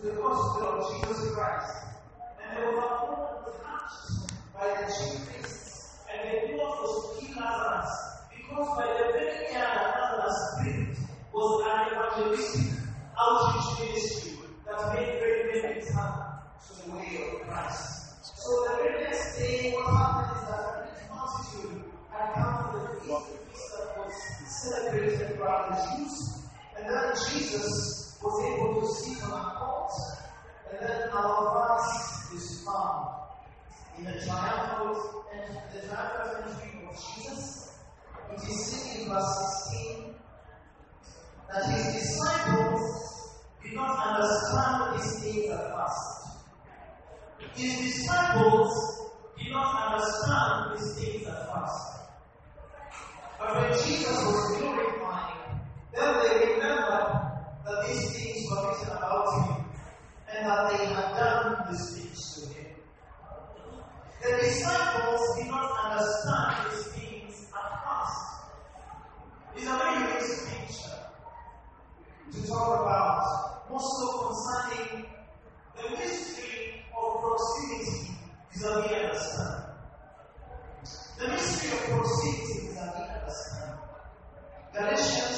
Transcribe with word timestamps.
to 0.00 0.06
the 0.06 0.12
gospel 0.14 0.66
of 0.66 1.04
Jesus 1.04 1.34
Christ. 1.34 1.76
And 2.42 2.56
they 2.56 2.64
were 2.64 2.80
all 2.80 3.44
touched 3.62 4.32
by 4.54 4.68
the 4.68 4.86
chief 4.86 5.28
priests. 5.28 5.98
And 6.10 6.26
they 6.26 6.56
thought 6.56 6.80
was 6.80 7.20
to 7.20 7.38
Lazarus. 7.38 7.90
Because 8.34 8.68
by 8.76 8.86
the 8.86 9.12
very 9.12 9.46
air 9.48 9.60
that 9.60 10.18
Lazarus 10.18 10.40
breathed 10.62 11.00
was 11.34 11.66
an 11.66 11.92
evangelistic 11.92 12.78
outreach 13.20 13.88
ministry 13.88 14.32
that 14.64 14.94
made 14.94 15.20
great 15.20 15.62
men 15.62 15.76
return 15.76 16.12
to 16.64 16.82
the 16.82 16.96
way 16.96 17.12
of 17.20 17.46
Christ. 17.46 18.24
So 18.24 18.64
the 18.64 18.76
very 18.76 19.04
next 19.04 19.38
day, 19.38 19.72
what 19.74 19.84
happened 19.84 20.40
is 20.40 20.48
that 20.48 20.60
a 20.60 20.88
great 20.88 21.10
multitude 21.10 21.84
had 22.10 22.32
come 22.34 22.72
to 22.72 22.78
the 22.80 23.00
feast, 23.00 23.32
the 23.32 23.38
feast 23.52 23.76
that 23.76 23.98
was 23.98 24.14
celebrated 24.62 25.38
by 25.38 25.68
the 25.68 25.98
Jews. 25.98 26.48
And 26.78 26.88
then 26.88 27.12
Jesus 27.28 27.99
was 28.22 28.44
able 28.44 28.80
to 28.80 28.86
sit 28.86 29.22
on 29.24 29.32
a. 29.32 29.60
And 30.70 30.88
then 30.88 31.08
our 31.10 31.78
verse 31.78 32.32
is 32.34 32.64
found 32.64 33.08
in 33.98 34.04
the 34.04 34.24
triumphal 34.24 35.24
and 35.34 35.56
the 35.74 35.86
triumphal 35.88 36.44
entry 36.44 36.86
of 36.88 36.94
Jesus. 36.94 37.78
It 38.32 38.48
is 38.48 38.66
seen 38.66 39.02
in 39.02 39.08
verse 39.08 39.62
16 39.72 40.14
that 41.52 41.64
his 41.70 41.94
disciples 41.94 43.40
did 43.62 43.74
not 43.74 44.06
understand 44.06 44.94
these 44.94 45.20
things 45.20 45.50
at 45.50 45.74
first. 45.74 46.20
His 47.56 47.78
disciples 47.78 49.10
did 49.38 49.52
not 49.52 49.92
understand 49.92 50.78
these 50.78 50.94
things 50.94 51.26
at 51.26 51.52
first. 51.52 52.00
But 53.38 53.56
when 53.56 53.72
Jesus 53.84 54.24
was 54.24 54.58
glorified, 54.58 55.60
then 55.92 56.14
they 56.22 56.52
remembered 56.54 57.29
that 57.64 57.86
these 57.86 58.04
things 58.12 58.50
were 58.50 58.68
written 58.68 58.96
about 58.96 59.26
him 59.34 59.64
and 60.32 60.46
that 60.46 60.70
they 60.70 60.84
had 60.86 61.08
done 61.16 61.66
these 61.70 61.86
things 61.96 62.20
to 62.34 62.40
him. 62.54 62.70
The 64.22 64.30
disciples 64.42 65.22
did 65.36 65.48
not 65.48 65.70
understand 65.84 66.70
these 66.70 66.84
things 66.94 67.34
at 67.54 67.68
first. 67.84 68.20
It's 69.56 69.66
a 69.66 69.68
very 69.76 69.94
unique 70.00 70.30
picture 70.48 71.00
to 72.32 72.48
talk 72.48 72.80
about, 72.80 73.70
more 73.70 73.80
so 73.80 74.06
concerning 74.28 75.06
the 75.76 75.90
mystery 75.96 76.84
of 76.96 77.20
proximity 77.20 78.10
vis-a-vis 78.52 78.92
understand. 78.92 79.64
The 81.18 81.28
mystery 81.28 81.70
of 81.72 81.84
proximity 81.90 82.68
vis-a-vis 82.68 83.08
understand. 83.20 83.72
Galatians 84.72 85.29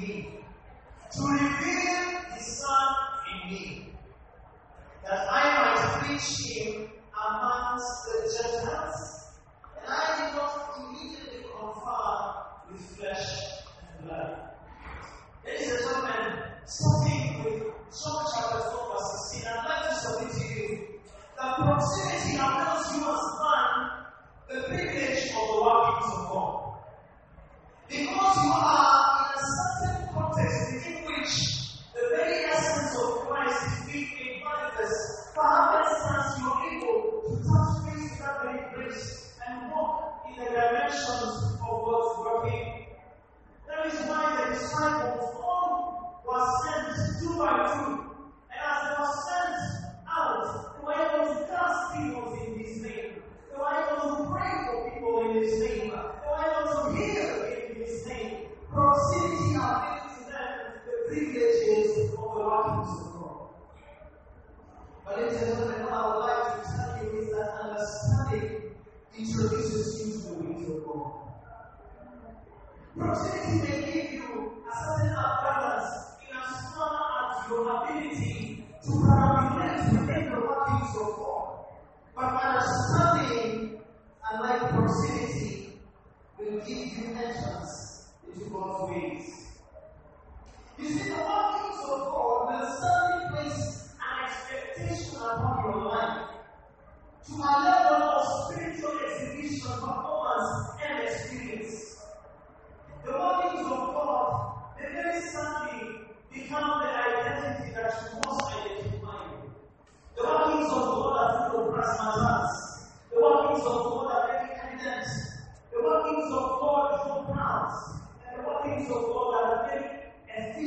me. 0.00 0.40
To 1.12 1.22
reveal 1.22 2.20
his 2.34 2.58
son 2.58 2.94
in 3.32 3.50
me. 3.50 3.94
That 5.04 5.26
I 5.30 5.42
might 5.54 6.06
preach 6.06 6.47
and 65.38 65.46
gentlemen, 65.46 65.82
what 65.84 65.92
I 65.92 66.06
would 66.08 66.20
like 66.20 66.42
to 66.54 66.70
tell 66.74 66.98
you 67.04 67.20
is 67.20 67.30
that 67.30 67.48
understanding 67.62 68.74
introduces 69.16 69.86
you 70.02 70.12
to 70.12 70.28
the 70.28 70.34
ways 70.42 70.68
of 70.68 70.84
God. 70.84 71.12
Proximity 72.96 73.60
may 73.62 73.92
give 73.92 74.17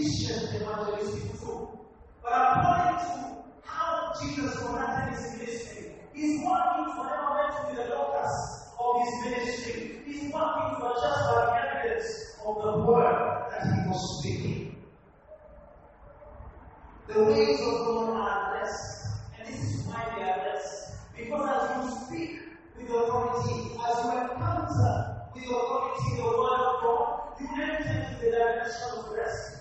efficient 0.01 0.55
evangelistic. 0.55 1.21
But 2.23 2.33
according 2.33 2.97
to 3.05 3.43
how 3.63 4.13
Jesus 4.21 4.57
conducted 4.57 5.13
his 5.13 5.37
ministry, 5.37 5.91
his 6.13 6.41
workings 6.45 6.97
were 6.97 7.09
never 7.09 7.33
meant 7.37 7.53
to 7.57 7.61
be 7.69 7.75
the 7.75 7.95
locus 7.95 8.69
of 8.79 9.01
his 9.03 9.25
ministry. 9.25 10.01
His 10.05 10.33
working 10.33 10.75
for 10.79 10.93
just 11.01 11.21
like 11.25 11.65
evidence 11.65 12.35
of 12.45 12.55
the 12.63 12.85
word 12.85 13.47
that 13.51 13.63
he 13.63 13.89
was 13.89 14.19
speaking. 14.19 14.75
The 17.07 17.23
ways 17.23 17.59
of 17.61 17.85
God 17.85 18.09
are 18.15 18.53
less, 18.53 19.19
and 19.37 19.47
this 19.47 19.61
is 19.61 19.85
why 19.85 20.13
they 20.15 20.23
are 20.23 20.37
less. 20.37 20.95
Because 21.17 21.49
as 21.49 21.75
you 21.75 22.05
speak 22.05 22.39
with 22.77 22.89
authority, 22.89 23.77
as 23.87 24.05
you 24.05 24.11
encounter 24.11 25.29
with 25.35 25.43
authority 25.43 26.15
the 26.15 26.23
word 26.23 26.61
of 26.61 26.81
God, 26.81 27.33
you 27.41 27.47
enter 27.61 27.89
into 27.89 28.25
the 28.25 28.31
dimension 28.31 28.97
of 28.97 29.11
rest. 29.11 29.60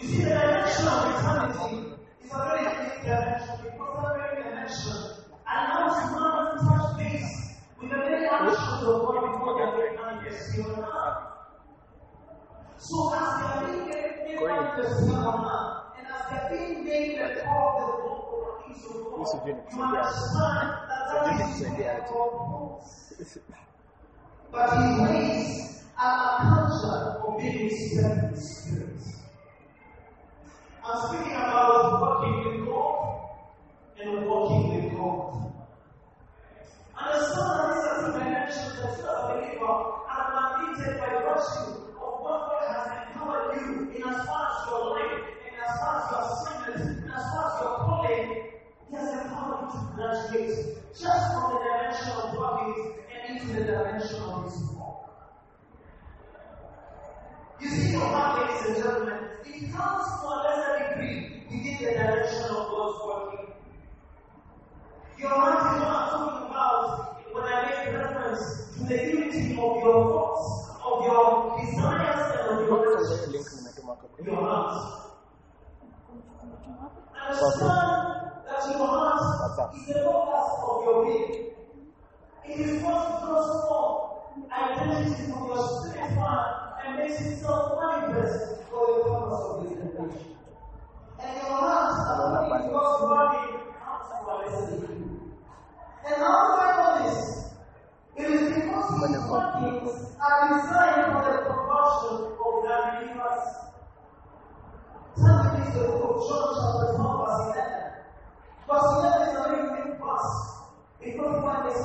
You 0.00 0.08
see, 0.08 0.24
the 0.24 0.28
dimension 0.28 0.88
of 0.88 1.08
eternity 1.08 1.96
is 2.22 2.30
a 2.30 2.36
very 2.36 2.64
big 2.64 3.00
dimension. 3.02 3.56
It 3.64 3.78
was 3.78 3.92
a 3.96 4.18
very 4.18 4.42
dimension. 4.42 4.98
And 5.48 5.60
now 5.72 5.86
it's 5.88 6.12
not 6.12 6.52
to 6.52 6.64
touch 6.66 6.98
base 6.98 7.32
with 7.80 7.90
the 7.90 7.96
very 7.96 8.26
actions 8.26 8.82
of 8.82 9.00
God 9.02 9.32
before 9.32 9.54
the 9.56 9.66
very 9.72 9.96
man 9.96 10.14
here 10.22 10.64
on 10.64 10.84
earth. 10.84 11.22
So 12.76 13.14
as 13.14 13.40
they 13.40 13.46
are 13.46 13.60
being 13.64 13.88
made 13.88 14.40
manifest 14.44 15.08
here 15.08 15.16
on 15.16 15.44
earth, 15.48 15.96
and 15.96 16.06
as 16.12 16.22
they 16.28 16.36
are 16.36 16.48
being 16.50 16.84
made 16.84 17.16
the 17.18 17.40
core 17.40 17.72
of 17.72 18.68
the 18.68 18.74
things 18.74 18.84
of 18.84 19.00
God, 19.00 19.56
you 19.72 19.82
understand 19.82 20.68
that 20.88 21.04
that 21.08 21.40
is 21.40 21.60
the 21.60 23.40
But 24.52 24.68
He 24.76 25.00
ways 25.02 25.84
are 25.98 26.20
a 26.28 26.44
culture 26.52 27.00
of 27.24 27.38
being 27.38 28.36
spirit. 28.36 29.25
I'm 30.88 31.08
speaking 31.08 31.34
about 31.34 32.00
working 32.00 32.44
with 32.44 32.64
God 32.64 32.96
and 33.98 34.28
wonderful 99.06 99.38
people. 99.62 100.16
Are 100.18 100.42
designed 100.50 101.12
for 101.14 101.22
the 101.30 101.38
proportion 101.46 102.34
of 102.42 102.54
the 102.62 102.74
believers. 102.90 103.42
The 105.16 105.82
book 105.86 106.02
of 106.02 106.16
John 106.26 106.46
chapter 106.56 106.88
11. 106.96 107.86
Verse 108.66 108.90
11 108.98 109.36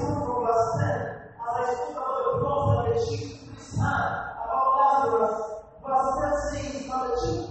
from 0.02 0.46
verse 0.46 0.68
10, 0.82 0.90
as 1.38 1.54
I 1.54 1.74
spoke 1.74 2.02
about 2.42 2.86
the 2.86 2.90
the 2.90 2.98
chief 3.06 3.38
priest 3.46 3.78
about 3.78 4.68
Lazarus, 4.82 5.38
verse 5.86 6.10
10 6.18 6.74
says, 6.74 6.90
the 6.90 7.14
chief 7.22 7.51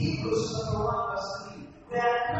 Hebrews 0.00 0.50
chapter 0.56 0.78
1 0.78 1.10
verse 1.12 1.28
3. 1.52 1.68
Where 1.88 2.32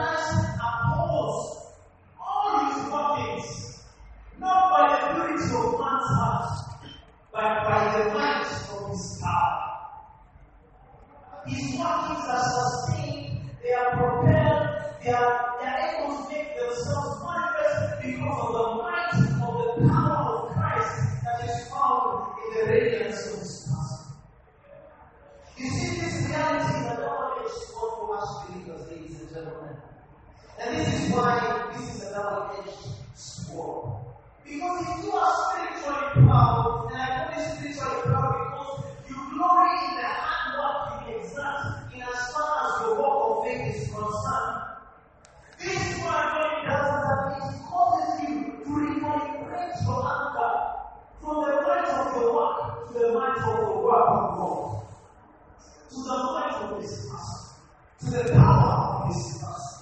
to 58.50 58.58
the 58.58 58.72
of 58.72 59.06
His 59.06 59.38
person. 59.38 59.78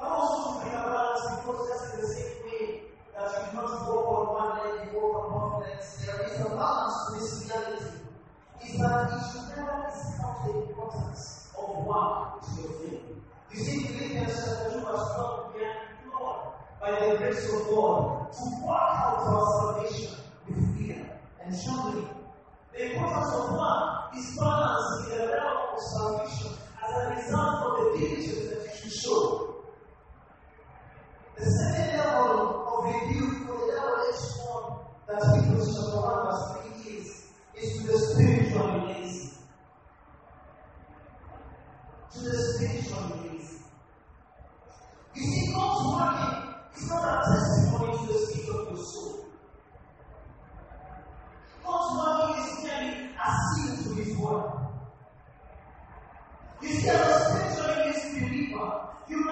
I 0.00 0.04
also 0.04 0.60
bring 0.60 0.74
a 0.74 0.82
balance 0.84 1.24
because 1.36 1.60
just 1.68 1.94
in 1.94 2.00
the 2.00 2.06
same 2.06 2.36
way 2.44 2.82
that 3.16 3.30
you 3.32 3.58
not 3.58 3.88
walk 3.88 4.06
on 4.12 4.24
one 4.36 4.52
leg, 4.60 4.92
you 4.92 4.98
walk 5.00 5.16
on 5.16 5.26
both 5.32 5.66
legs, 5.66 6.04
there 6.04 6.20
is 6.26 6.40
a 6.40 6.48
balance 6.50 6.94
to 7.06 7.08
this 7.16 7.30
reality. 7.48 7.98
Is 8.62 8.78
that 8.78 9.10
you 9.10 9.18
should 9.26 9.46
never 9.56 9.90
discount 9.90 10.38
the 10.46 10.52
importance 10.68 11.50
of 11.58 11.84
work 11.84 12.40
to 12.42 12.62
your 12.62 12.72
faith. 12.78 13.02
You 13.52 13.58
see, 13.58 13.86
Philippians 13.86 14.32
chapter 14.32 14.70
2 14.70 14.86
verse 14.86 15.08
12 15.16 15.52
began 15.52 15.76
Lord, 16.12 16.38
by 16.80 16.90
the 16.92 17.16
grace 17.18 17.44
of 17.52 17.68
God, 17.68 18.32
to 18.32 18.42
work 18.64 18.92
out 19.02 19.18
our 19.18 19.46
salvation 19.58 20.14
with 20.48 20.78
fear 20.78 21.10
and 21.44 21.54
trembling. 21.64 22.08
The 22.72 22.92
importance 22.92 23.34
of 23.34 23.52
work 23.52 24.16
is 24.16 24.36
balanced 24.38 24.61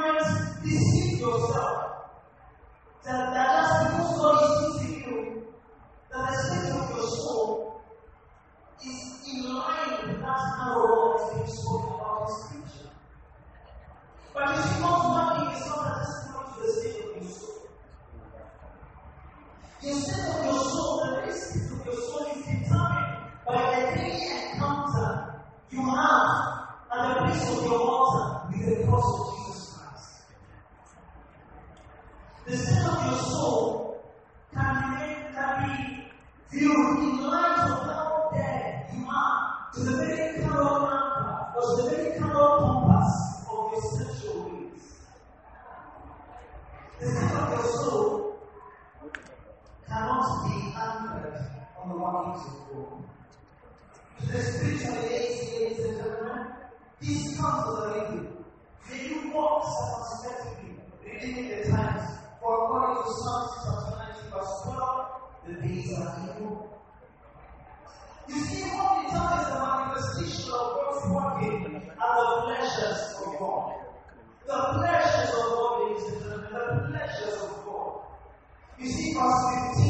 you 0.01 0.41
just 3.05 3.85
because 3.85 4.17
God 4.19 4.37
is 4.43 4.83
using 4.83 5.01
you, 5.05 5.43
that 6.11 6.31
the 6.31 6.37
state 6.37 6.73
of 6.73 6.91
your 6.91 7.07
soul 7.07 7.83
is 8.85 9.01
in 9.31 9.55
line 9.55 10.09
with 10.09 10.21
that 10.21 10.43
narrow 10.59 11.19
that's 11.19 11.35
being 11.35 11.47
spoken 11.47 11.95
about 11.95 12.29
in 12.29 12.37
Scripture. 12.37 12.91
But 14.33 14.57
you 14.57 14.63
see, 14.63 14.81
God's 14.81 15.07
working 15.13 15.57
is 15.57 15.67
not 15.67 15.87
a 15.87 15.99
testimony 15.99 16.49
to 16.55 16.61
the 16.61 16.73
state 16.73 17.01
of 17.01 17.17
your 17.17 17.31
soul. 17.31 17.69
The 19.83 19.93
state 19.95 20.29
of 20.29 20.45
your 20.45 20.65
soul, 20.65 21.05
the 21.05 21.21
very 21.21 21.33
state 21.33 21.71
of 21.73 21.85
your 21.85 21.95
soul 21.95 22.27
is 22.35 22.45
determined 22.47 23.17
by 23.47 23.57
the 23.71 23.97
daily 23.97 24.53
encounter 24.53 25.11
you 25.71 25.83
have 25.83 26.31
at 26.93 27.15
the 27.15 27.21
place 27.25 27.49
of 27.51 27.65
your 27.65 27.81
altar 27.81 28.49
with 28.51 28.79
the 28.79 28.87
cross 28.87 29.30
soul 33.41 34.05
can 34.53 34.75
be, 34.95 35.07
can 35.35 35.53
be 35.65 36.05
viewed 36.51 36.99
in 36.99 37.21
light 37.23 37.59
of 37.71 37.79
how 37.89 38.31
dead 38.35 38.87
you 38.95 39.07
are 39.09 39.71
to 39.75 39.81
the 39.81 39.97
very 39.97 40.43
carnal 40.43 40.87
anchor 40.87 41.47
or 41.57 41.63
to 41.63 41.83
the 41.83 41.91
very 41.91 42.19
carnal 42.19 42.59
compass 42.61 43.13
of 43.49 43.73
your 43.73 43.83
spiritual 43.91 44.39
ways. 44.45 44.85
The 47.01 47.07
state 47.07 47.37
of 47.41 47.49
your 47.51 47.65
soul 47.65 48.39
cannot 49.89 50.27
be 50.45 50.57
anchored 50.77 51.39
on 51.81 51.89
the 51.89 51.97
workings 51.97 52.45
of 52.47 52.57
God. 52.69 53.05
To 54.21 54.27
the 54.33 54.43
spiritual 54.43 54.95
lazy, 55.03 55.65
ladies 55.65 55.85
and 55.87 55.97
gentlemen, 55.97 56.47
this 57.01 57.41
comes 57.41 57.63
as 57.69 57.85
a 57.85 58.01
review. 58.01 58.45
May 58.91 59.09
you 59.09 59.33
walk 59.33 59.65
circumspectly, 59.65 60.75
redeeming 61.07 61.49
the 61.49 61.71
times. 61.71 62.21
For 62.41 62.65
according 62.65 62.97
to 62.97 63.00
Psalms 63.11 63.51
chapter 63.65 63.97
19, 64.23 64.31
verse 64.31 64.55
12, 64.65 65.21
the 65.47 65.55
days 65.67 65.99
are 65.99 66.15
evil. 66.23 66.81
You 68.29 68.39
see, 68.39 68.63
what 68.71 69.03
determines 69.03 69.49
the 69.51 69.59
manifestation 69.59 70.53
of 70.53 70.67
God's 70.79 71.03
working 71.11 71.91
are 71.99 72.23
the 72.25 72.43
pleasures 72.47 73.01
of 73.27 73.39
God. 73.39 73.67
The 74.47 74.59
pleasures 74.79 75.31
of 75.35 75.45
God, 75.51 75.91
and 75.91 75.99
gentlemen, 75.99 76.53
the 76.55 76.89
pleasures 76.89 77.43
of 77.43 77.65
God. 77.65 77.93
You 78.79 78.87
see, 78.87 79.13
verse 79.15 79.75
15 79.75 79.90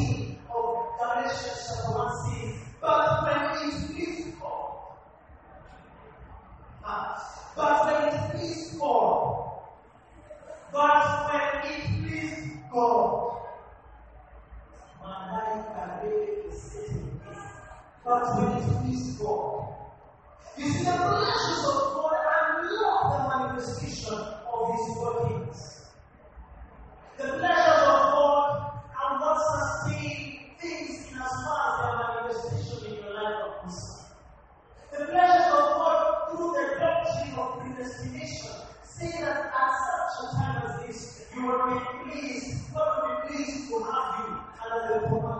Hallelujah. 44.71 45.40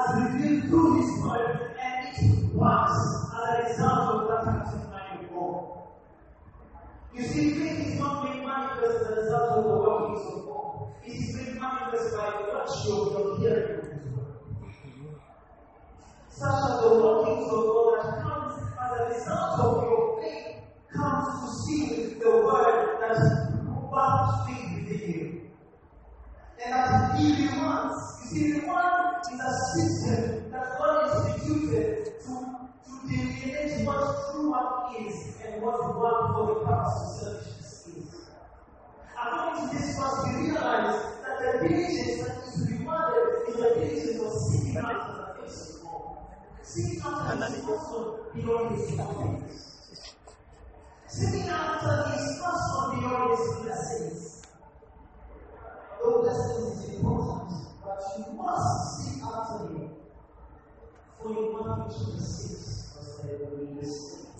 God 0.00 0.16
as 0.16 0.32
revealed 0.32 0.64
through 0.68 1.00
his 1.00 1.22
word, 1.22 1.76
and 1.80 2.16
it 2.16 2.54
works 2.54 2.92
as 3.34 3.58
a 3.58 3.68
result 3.68 4.08
of 4.14 4.28
that 4.28 4.90
mind 4.90 5.24
of 5.24 5.30
God. 5.30 5.78
You 7.14 7.22
see, 7.22 7.54
faith 7.54 7.86
is 7.86 7.98
not 7.98 8.24
made 8.24 8.44
manifest 8.44 9.02
as 9.02 9.08
a 9.08 9.20
result 9.20 9.50
of 9.50 9.64
the 9.64 9.70
workings 9.70 10.26
of 10.32 10.46
God. 10.46 10.92
It 11.04 11.12
is 11.12 11.36
made 11.36 11.60
manifest 11.60 12.16
by 12.16 12.30
virtue 12.30 12.92
of 12.92 13.12
your 13.12 13.38
hearing. 13.38 13.80
Such 16.28 16.70
as 16.70 16.80
the 16.80 16.88
workings 16.88 17.52
of 17.52 17.64
God 17.66 17.98
that 17.98 18.22
comes 18.22 18.54
as 18.80 19.00
a 19.00 19.04
result 19.08 19.60
of 19.60 19.82
your 19.82 20.22
faith 20.22 20.56
comes 20.94 21.40
to 21.40 21.48
see 21.62 22.14
the 22.14 22.30
word 22.30 23.00
that 23.00 23.18
births 23.90 24.46
faith 24.46 24.88
within 24.88 25.10
you. 25.10 25.40
And 26.64 26.72
that 26.72 27.18
He 27.18 27.48
rewards. 27.48 28.19
See, 28.30 28.52
the 28.52 28.60
one 28.60 29.16
is 29.26 29.40
a 29.40 29.52
system 29.74 30.52
that 30.52 30.78
God 30.78 31.26
instituted 31.26 32.04
to, 32.22 32.34
to 32.86 32.92
delineate 33.08 33.84
what 33.84 34.30
true 34.30 34.52
work 34.52 34.94
is 35.00 35.34
and 35.44 35.60
what 35.60 35.98
work 35.98 36.30
for 36.30 36.46
the 36.46 36.54
purpose 36.64 36.94
of 36.94 37.10
selfishness 37.18 37.88
is. 37.88 38.28
According 39.18 39.68
to 39.70 39.76
this 39.76 39.98
first 39.98 40.28
we 40.28 40.46
realize 40.46 40.94
that 41.26 41.42
the 41.42 41.68
diligence 41.68 42.22
that 42.22 42.38
is 42.46 42.70
rewarded 42.70 43.48
is 43.48 43.56
the 43.56 43.68
diligence 43.74 44.22
of 44.22 44.32
seeking 44.46 44.76
after 44.76 45.10
the 45.10 45.42
face 45.42 45.74
of 45.74 45.82
God. 45.82 46.18
Seeking 46.62 47.02
after 47.02 47.46
is 47.50 47.64
also 47.66 48.30
beyond 48.32 48.78
his 48.78 48.94
promise. 48.94 50.14
Seeking 51.08 51.48
after 51.48 52.14
is 52.14 52.40
also 52.46 52.94
beyond 52.94 53.30
his 53.36 53.64
blessings. 53.64 54.46
Though 55.98 56.22
blessings 56.22 56.84
is 56.84 56.94
important 56.94 57.69
that 57.90 58.02
you 58.18 58.32
must 58.34 59.02
seek 59.02 59.22
after 59.24 59.68
me. 59.70 59.88
For 61.20 61.28
you 61.30 61.52
want 61.52 61.90
to 61.90 61.98
keep 61.98 62.20
six, 62.20 62.92
because 62.94 63.10
they 63.22 63.34
will 63.36 63.66
be 63.66 63.74
listening. 63.80 64.30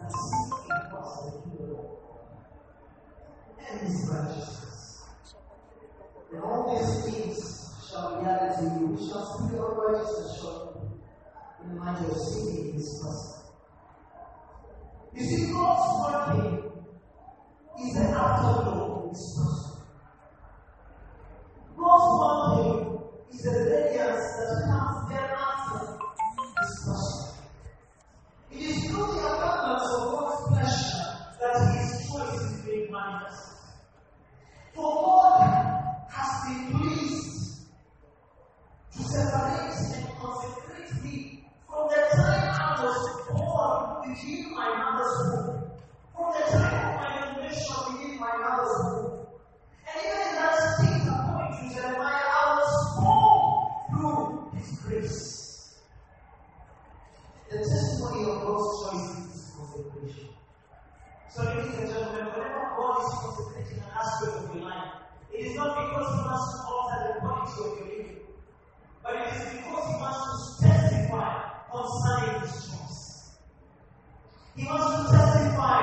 And 0.00 0.10
seek 0.10 0.48
first 0.90 1.14
the 1.24 1.30
kingdom 1.44 1.84
and 3.60 3.80
his 3.80 4.08
righteousness. 4.10 5.02
And 6.32 6.42
all 6.42 6.76
these 6.76 6.92
things 7.04 7.38
shall 7.90 8.20
be 8.20 8.26
added 8.26 8.56
to 8.56 8.64
you. 8.64 8.86
We 8.86 9.08
shall 9.08 9.24
speak 9.36 9.58
of 9.60 9.76
righteousness 9.76 10.40
shortly 10.40 10.88
in 11.62 11.74
the 11.74 11.80
mind 11.80 12.04
of 12.06 12.16
seeking 12.16 12.72
his 12.72 12.88
person. 13.02 13.40
You 15.14 15.24
see, 15.24 15.52
God's 15.52 16.36
working 16.36 16.53
testimony 57.74 58.30
of 58.30 58.46
God's 58.46 58.70
choice 58.82 59.34
is 59.34 59.52
consecration. 59.58 60.28
So, 61.28 61.42
ladies 61.42 61.74
and 61.74 61.90
gentlemen, 61.90 62.26
whenever 62.30 62.70
God 62.78 63.02
is 63.02 63.10
consecrating 63.18 63.78
an 63.82 63.90
aspect 63.98 64.36
of 64.38 64.54
your 64.54 64.64
life, 64.64 64.94
it 65.34 65.46
is 65.46 65.56
not 65.56 65.74
because 65.74 66.06
He 66.14 66.20
wants 66.22 66.46
to 66.54 66.58
alter 66.70 66.98
the 67.02 67.18
quality 67.18 67.50
of 67.50 67.66
your 67.74 67.86
living, 67.90 68.18
but 69.02 69.14
it 69.16 69.26
is 69.26 69.42
because 69.58 69.84
He 69.90 69.96
wants 69.98 70.22
to 70.22 70.68
testify 70.68 71.32
concerning 71.66 72.40
His 72.46 72.54
choice. 72.62 73.02
He 74.54 74.62
wants 74.70 74.86
to 74.94 75.16
testify 75.18 75.82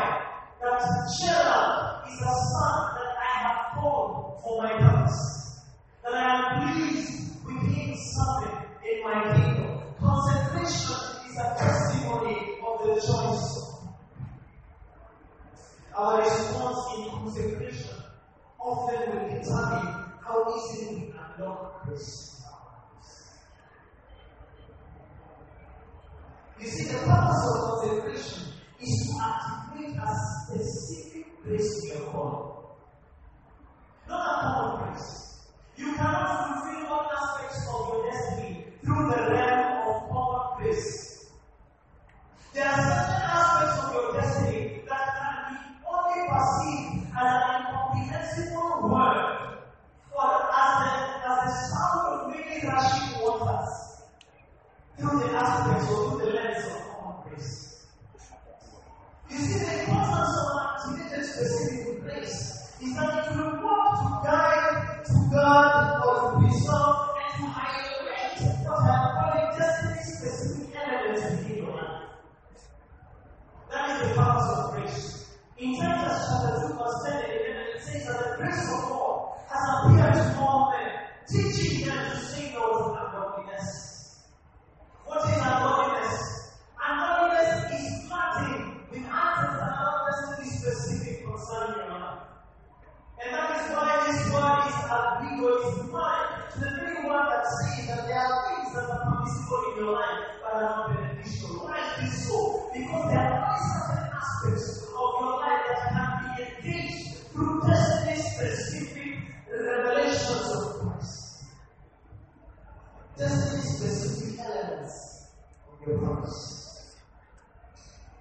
that 0.63 0.79
Gerald 1.19 2.07
is 2.07 2.19
a 2.23 2.35
son 2.55 2.79
that 2.95 3.11
I 3.19 3.31
have 3.43 3.59
called 3.75 4.39
for 4.39 4.63
my 4.63 4.71
purpose, 4.79 5.59
that 6.03 6.13
I 6.13 6.23
am 6.39 6.71
pleased 6.71 7.35
with 7.43 7.59
Him 7.67 7.95
serving 7.99 8.63
in 8.79 9.03
my 9.03 9.23
kingdom. 9.23 9.40
choice. 13.05 13.71
Our 15.95 16.21
response 16.21 16.77
in 16.97 17.09
consecration 17.09 17.95
often 18.59 19.09
will 19.09 19.29
determine 19.29 20.03
how 20.23 20.53
easily 20.55 20.95
we 20.95 21.13
unlock 21.37 21.85
grace. 21.85 22.31
You 26.59 26.67
see, 26.67 26.93
the 26.93 26.99
purpose 26.99 27.43
of 27.49 27.81
consecration 27.81 28.43
is 28.79 29.09
to 29.09 29.25
activate 29.25 29.97
a 29.97 30.15
specific 30.45 31.43
grace 31.43 31.83
in 31.83 31.97
your 31.97 32.13
body. 32.13 32.51
Not 34.07 34.27
a 34.27 34.41
common 34.41 34.93
grace. 34.93 35.49
You 35.75 35.95
cannot 35.95 36.61
fulfill 36.61 36.85
all 36.87 37.09
aspects 37.11 37.67
of 37.67 37.87
your 37.87 38.11
destiny 38.11 38.65
through 38.85 39.09
the 39.09 39.31
realm 39.31 39.70
just 42.53 43.10
words. 116.11 116.95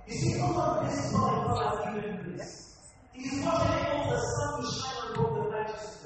You 0.07 0.15
see, 0.15 0.41
Allah 0.41 0.81
blesses 0.81 1.13
not 1.13 1.35
in 1.35 1.49
God's 1.49 2.03
given 2.03 2.17
grace. 2.23 2.77
It 3.15 3.33
is 3.33 3.45
what 3.45 3.67
enables 3.67 4.11
the 4.11 4.19
sun 4.19 4.61
to 4.61 4.67
shine 4.81 4.99
on 5.07 5.15
both 5.15 5.35
the 5.35 5.51
righteous 5.51 6.01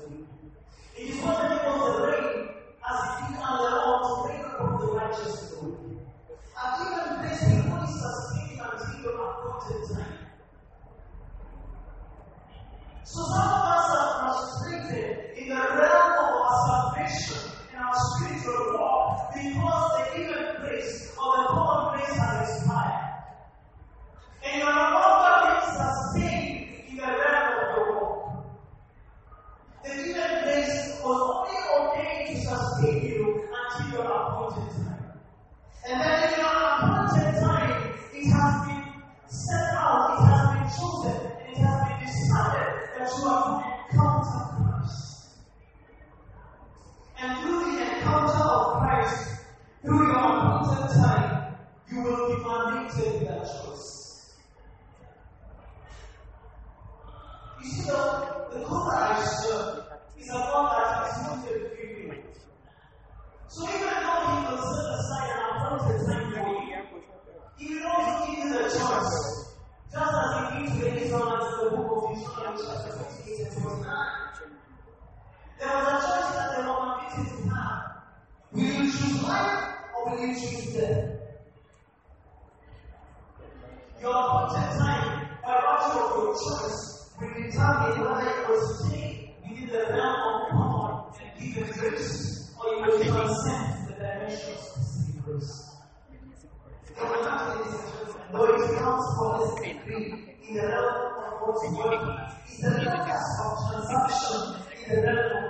comes 43.91 44.27
to 44.33 44.41
Christ. 44.57 45.29
And 47.21 47.43
through 47.43 47.73
the 47.73 47.83
encounter 47.83 48.45
of 48.45 48.81
Christ, 48.81 49.41
through 49.83 50.07
your 50.07 50.34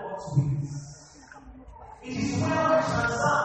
all 0.02 0.20
things. 0.34 1.18
It 2.02 2.16
is 2.16 2.40
well 2.40 2.82
transferred. 2.82 3.43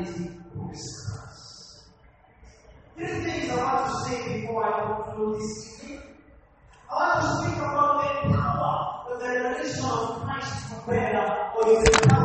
easy 0.00 0.30
listeners. 0.54 1.84
Three 2.96 3.06
things 3.06 3.50
I 3.50 3.56
want 3.56 3.92
to 3.92 4.08
say 4.08 4.40
before 4.40 4.64
I 4.64 5.04
conclude 5.04 5.40
this 5.40 5.84
evening. 5.84 6.00
I 6.90 6.94
want 6.94 7.22
to 7.22 7.28
speak 7.42 7.56
about 7.58 8.02
the 8.02 8.34
power 8.34 8.74
that 9.08 9.20
the 9.20 9.28
revelation 9.40 9.84
of 9.84 10.22
Christ 10.22 10.70
to 10.70 10.90
bear 10.90 11.52
or 11.56 11.68
is 11.70 12.15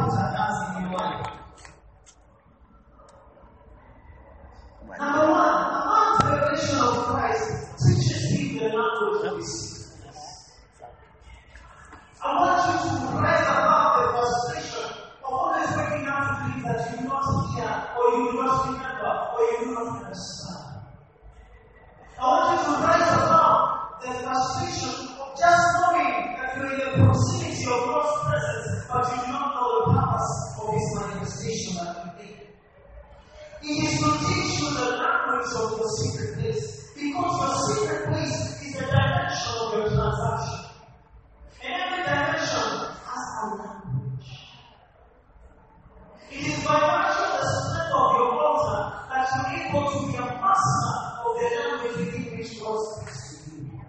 able 49.71 49.89
to 49.89 50.11
be 50.11 50.17
a 50.17 50.21
master 50.21 50.91
of 51.25 51.31
the 51.39 51.47
language 51.55 52.15
in 52.15 52.37
which 52.37 52.59
God 52.59 52.77
speaks 52.77 53.45
to 53.45 53.55
you. 53.55 53.81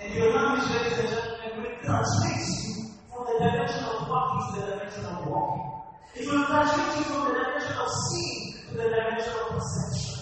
And 0.00 0.14
your 0.14 0.32
language, 0.34 0.70
ladies 0.70 0.98
and 0.98 1.08
gentlemen, 1.08 1.62
will 1.62 1.76
translate 1.82 2.46
you 2.50 2.74
from 3.10 3.26
the 3.26 3.38
dimension 3.38 3.84
of 3.84 4.08
walking 4.08 4.42
to 4.54 4.60
the 4.60 4.66
dimension 4.72 5.04
of 5.04 5.26
walking. 5.26 5.70
It 6.16 6.26
will 6.26 6.44
translate 6.46 6.98
you 6.98 7.04
from 7.04 7.28
the 7.28 7.34
dimension 7.34 7.76
of 7.78 7.88
seeing 8.10 8.54
to 8.68 8.74
the 8.74 8.88
dimension 8.90 9.32
of 9.38 9.48
perception. 9.54 10.18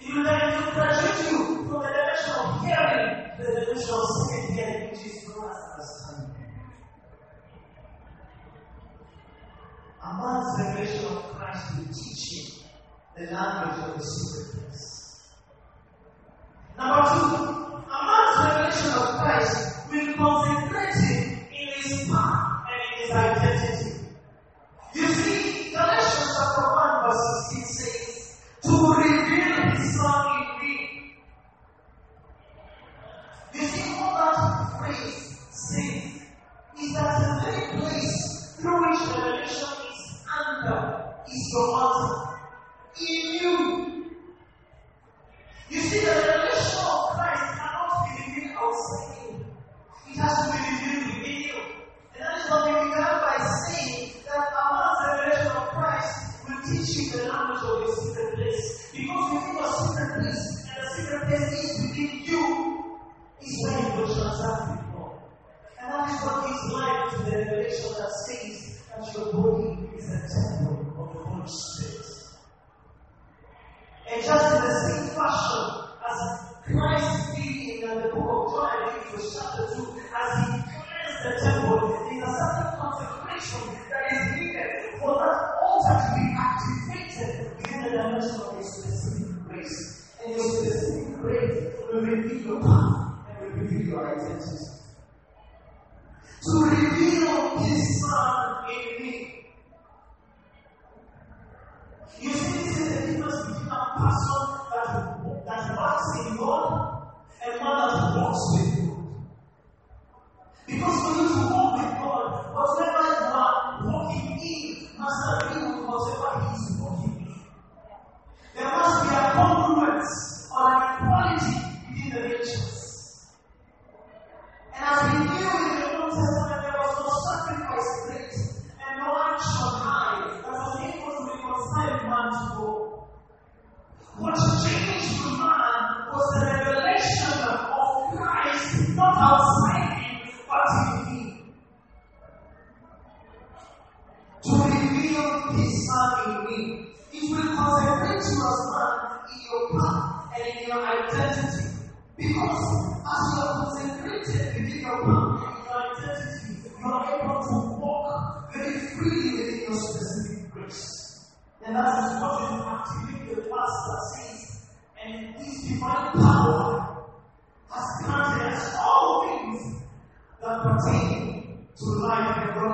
It 0.00 0.14
will 0.14 0.24
translate 0.24 1.30
you 1.30 1.38
from 1.68 1.82
the 1.84 1.92
dimension 1.92 2.32
of 2.32 2.64
hearing 2.64 3.08
to 3.36 3.42
the 3.44 3.60
dimension 3.60 3.92
of 3.92 4.04
second 4.24 4.54
hearing, 4.54 4.90
which 4.90 5.04
is 5.04 5.28
known 5.28 5.50
as 5.50 5.60
understanding. 5.68 6.48
A 10.00 10.14
man's 10.16 10.48
revelation 10.58 11.04
of 11.04 11.27
Christ 11.38 11.78
will 11.78 11.84
teach 11.94 12.32
you 12.32 12.44
the 13.16 13.32
language 13.32 13.78
of 13.88 13.98
the 13.98 14.04
secret 14.04 14.66
place. 14.66 15.28
Number 16.76 17.02
two, 17.08 17.34
amongst 17.86 18.38
the 18.38 18.44
revelation 18.44 18.90
of 18.98 19.06
Christ, 19.20 19.90
we 19.92 19.98
confirm 20.14 20.57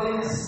this 0.04 0.43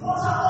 What 0.00 0.43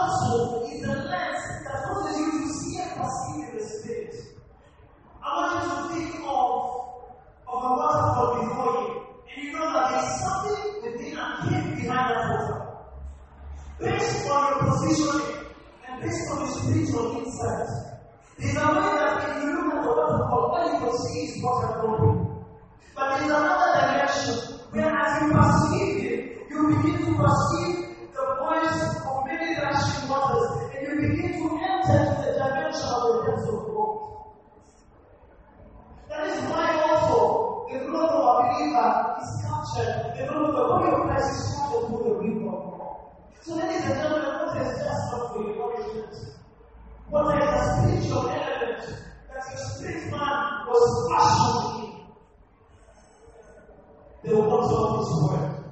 was 55.04 55.12
the 55.12 55.36
Word. 55.36 55.64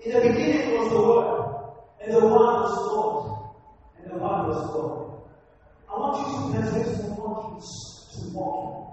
In 0.00 0.12
the 0.12 0.20
beginning 0.28 0.78
was 0.78 0.90
the 0.90 1.00
Word, 1.02 1.64
and 2.00 2.14
the 2.14 2.20
Word 2.20 2.62
was 2.62 2.74
God, 2.86 3.50
and 3.98 4.06
the 4.10 4.18
Word 4.18 4.46
was 4.46 4.66
God. 4.72 5.18
I 5.88 5.98
want 5.98 6.14
you 6.18 6.26
to 6.30 6.52
translate 6.52 6.96
from 6.96 7.16
monkeys 7.18 7.70
to 8.14 8.30
walking. 8.32 8.84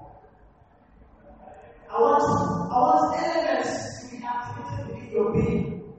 I 1.89 2.01
want, 2.01 2.23
I 2.71 2.77
want 2.81 3.23
elements 3.23 4.01
to 4.01 4.15
be 4.15 4.23
activated 4.25 5.03
in 5.03 5.11
your 5.11 5.33
being, 5.33 5.93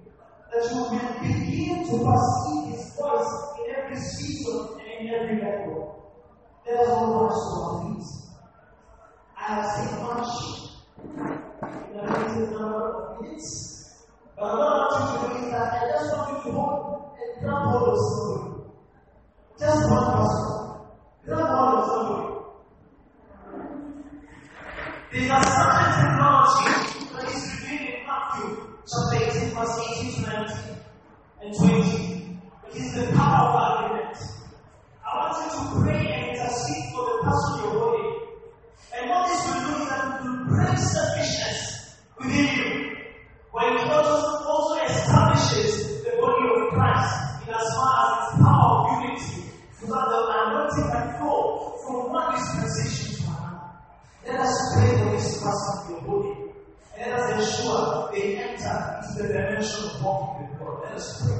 that 0.53 0.64
you 0.64 0.83
can 0.90 1.07
begin 1.22 1.85
to 1.85 1.94
perceive 2.03 2.75
His 2.75 2.96
voice 2.99 3.33
in 3.62 3.75
every 3.77 3.96
season 3.96 4.81
and 4.81 5.07
in 5.07 5.14
every 5.14 5.40
level. 5.40 6.03
There 6.64 6.75
is 6.75 6.88
us 6.88 6.88
all 6.88 7.27
rise 7.27 7.94
to. 7.94 8.33
I 9.38 9.42
have 9.44 9.64
seen 9.70 10.03
much 10.03 10.65
But 14.37 14.53
what 14.53 14.61
I 14.61 14.77
want 14.77 14.92
you 15.01 15.29
to 15.29 15.33
do 15.33 15.46
is 15.46 15.51
that 15.51 15.72
I 15.72 15.88
just 15.88 16.12
want 16.14 16.29
you 16.29 16.37
to 16.44 16.59
hold 16.59 17.16
and 17.16 17.31
grab 17.40 17.62
hold 17.64 17.88
of 17.88 17.96
somebody. 18.05 18.68
Just 19.59 19.81
one 19.90 20.07
person. 20.12 20.49
Grab 21.25 21.49
hold 21.49 21.72
of 21.72 21.85
somebody. 21.88 22.27
are 25.31 25.44
some. 25.44 25.76
Christ 46.97 47.47
in 47.47 47.55
as 47.55 47.75
far 47.75 47.93
as 48.01 48.33
its 48.33 48.43
power 48.43 48.73
of 48.73 49.03
unity, 49.03 49.53
so 49.79 49.87
that 49.87 50.05
the 50.09 50.21
anointing 50.41 50.91
can 50.91 51.19
flow 51.19 51.77
from 51.85 52.13
one 52.13 52.35
dispensation 52.35 53.17
to 53.17 53.31
another. 53.31 53.61
Let 54.27 54.41
us 54.41 54.57
pray 54.75 54.91
for 54.99 55.11
this 55.11 55.43
person 55.43 55.73
to 55.77 55.93
be 55.93 56.07
holy. 56.07 56.35
Let 56.97 57.13
us 57.13 57.27
ensure 57.37 58.11
they 58.13 58.37
enter 58.37 58.77
into 59.03 59.23
the 59.23 59.29
dimension 59.29 59.85
of 59.85 60.03
walking 60.03 60.49
with 60.49 60.59
God. 60.59 60.83
Let 60.85 60.93
us 60.95 61.23
pray. 61.23 61.36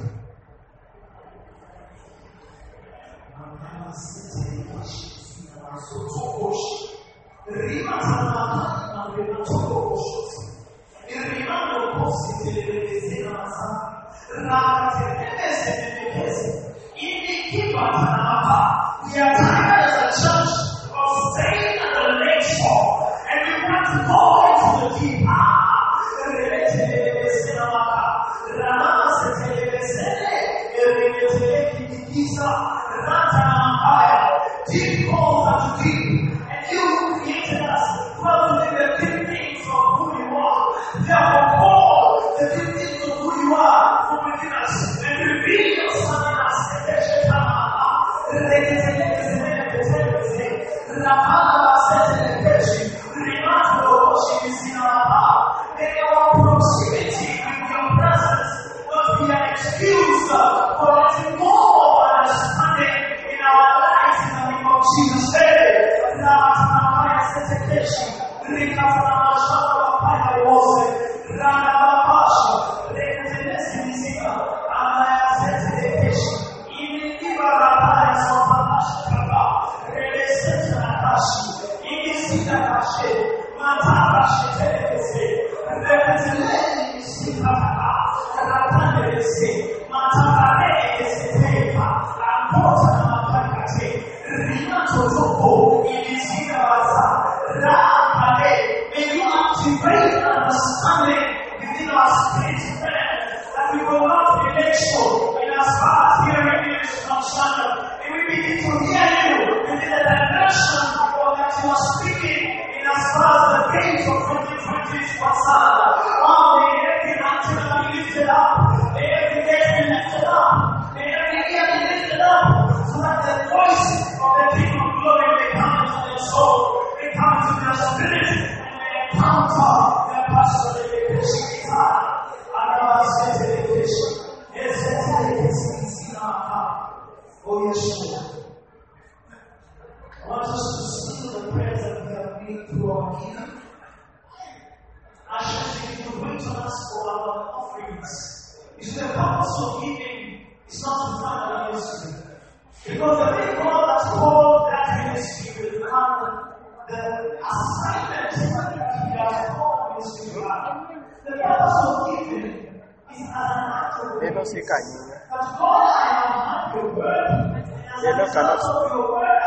2020 115.27 115.77
is 115.81 115.86